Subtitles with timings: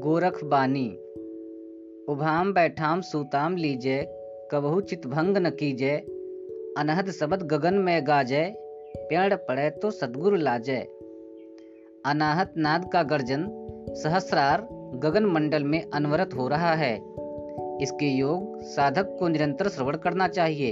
[0.00, 0.88] गोरख बानी।
[2.08, 4.02] उभाम बैठाम सूताम लीजय
[4.50, 5.96] कबहू चितभंग न कीजय
[6.78, 8.54] अनहद शबद गगन में गाजय
[8.96, 10.86] पेड़ पड़े तो सदगुरु लाजय
[12.06, 13.46] अनाहत नाद का गर्जन,
[13.90, 16.94] सहस्रार गगन मंडल में अनवरत हो रहा है।
[17.82, 20.70] इसके योग साधक को निरंतर श्रवण करना चाहिए।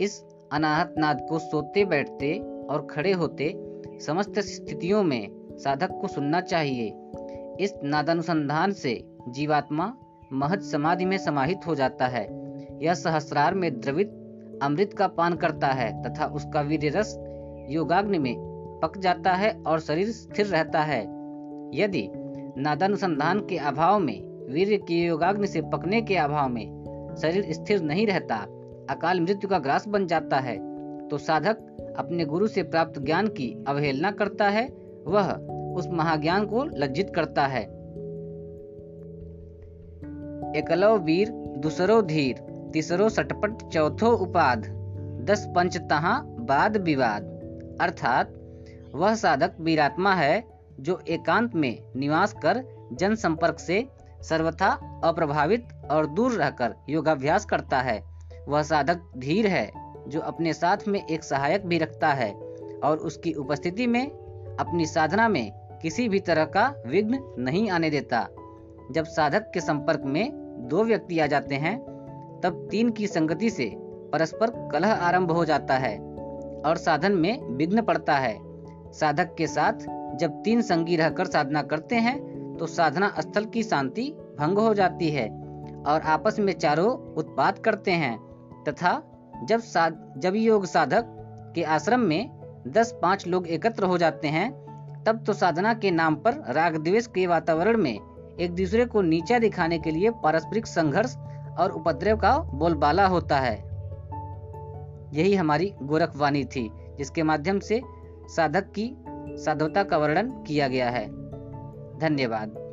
[0.00, 0.22] इस
[0.52, 2.38] अनाहत नाद को सोते बैठते
[2.70, 3.52] और खड़े होते
[4.06, 6.90] समस्त स्थितियों में साधक को सुनना चाहिए।
[7.60, 9.92] इस नादानुसंधान से जीवात्मा
[10.32, 12.24] महज समाधि में समाहित हो जाता है।
[12.82, 14.12] यह सहस्रार में द्रवित
[14.62, 17.16] अमृत का पान करता है तथा उसका वीर रस
[17.70, 18.34] योगाग्नि में
[18.82, 21.00] पक जाता है और शरीर स्थिर रहता है।
[21.74, 22.08] यदि
[22.58, 24.20] नादानुसंधान के अभाव में
[24.52, 28.36] वीर के योगाग्नि से पकने के अभाव में शरीर स्थिर नहीं रहता,
[28.90, 30.56] अकाल मृत्यु का ग्रास बन जाता है
[31.08, 34.66] तो साधक अपने गुरु से प्राप्त ज्ञान की अवहेलना करता है,
[35.06, 35.30] वह
[35.76, 37.62] उस महाज्ञान को लज्जित करता है।
[40.56, 42.36] एकलो वीर, दूसरो धीर,
[42.72, 44.62] तीसरो सटपट, चौथो उपाध,
[45.24, 47.22] दस पंच तहा बाद विवाद।
[47.80, 48.32] अर्थात,
[48.94, 50.44] वह साधक वीरात्मा है
[50.80, 53.88] जो एकांत में निवास कर जन संपर्क से
[54.22, 58.02] सर्वथा अप्रभावित और दूर रहकर योगाभ्यास करता है।
[58.48, 59.72] वह साधक धीर है
[60.08, 62.32] जो अपने साथ में एक सहायक भी रखता है
[62.84, 64.10] और उसकी उपस्थिति में,
[64.60, 68.26] अपनी साधना में किसी भी तरह का विघ्न नहीं आने देता।
[68.92, 70.30] जब साधक के संपर्क में
[70.68, 71.78] दो व्यक्ति आ जाते हैं,
[72.42, 73.72] तब तीन की संगति से
[74.12, 75.98] परस्पर कलह आरंभ हो जाता है
[76.66, 78.38] और साधन में विघ्न पड़ता है।
[78.92, 79.86] साधक के साथ
[80.18, 84.10] जब तीन संगी रहकर साधना करते हैं तो साधना स्थल की शांति
[84.40, 85.28] भंग हो जाती है
[85.86, 88.16] और आपस में चारों उत्पाद करते हैं
[88.68, 89.02] तथा
[89.44, 91.12] जब साध, जब योग साधक
[91.54, 94.65] के आश्रम में दस पाँच लोग एकत्र हो जाते हैं
[95.06, 97.98] तब तो साधना के नाम पर राग द्वेष के वातावरण में
[98.40, 101.16] एक दूसरे को नीचा दिखाने के लिए पारस्परिक संघर्ष
[101.58, 103.56] और उपद्रव का बोलबाला होता है।
[105.12, 107.80] यही हमारी गोरखवाणी थी, जिसके माध्यम से
[108.28, 109.04] साधक की
[109.36, 111.06] साधुता का वर्णन किया गया है।
[111.98, 112.65] धन्यवाद।